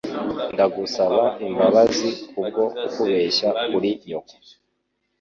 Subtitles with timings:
[0.53, 4.33] Ndagusaba imbabazi kubwo kukubeshya kuri nyoko.